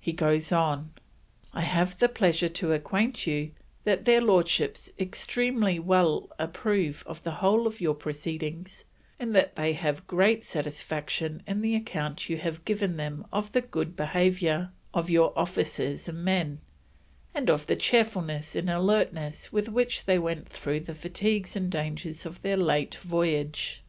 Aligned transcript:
He 0.00 0.14
goes 0.14 0.50
on: 0.50 0.94
"I 1.52 1.60
have 1.60 1.98
the 1.98 2.08
pleasure 2.08 2.48
to 2.48 2.72
acquaint 2.72 3.26
you 3.26 3.50
that 3.82 4.06
their 4.06 4.22
Lordships 4.22 4.90
extremely 4.98 5.78
well 5.78 6.30
approve 6.38 7.02
of 7.06 7.22
the 7.22 7.32
whole 7.32 7.66
of 7.66 7.82
your 7.82 7.92
proceedings 7.92 8.86
and 9.20 9.34
that 9.34 9.56
they 9.56 9.74
have 9.74 10.06
great 10.06 10.42
satisfaction 10.42 11.42
in 11.46 11.60
the 11.60 11.74
account 11.74 12.30
you 12.30 12.38
have 12.38 12.64
given 12.64 12.96
them 12.96 13.26
of 13.30 13.52
the 13.52 13.60
good 13.60 13.94
behaviour 13.94 14.72
of 14.94 15.10
your 15.10 15.38
officers 15.38 16.08
and 16.08 16.24
men 16.24 16.60
and 17.34 17.50
of 17.50 17.66
the 17.66 17.76
cheerfulness 17.76 18.56
and 18.56 18.70
alertness 18.70 19.52
with 19.52 19.68
which 19.68 20.06
they 20.06 20.18
went 20.18 20.48
through 20.48 20.80
the 20.80 20.94
fatigues 20.94 21.56
and 21.56 21.70
dangers 21.70 22.24
of 22.24 22.40
their 22.40 22.56
late 22.56 22.94
Voyage." 22.94 23.82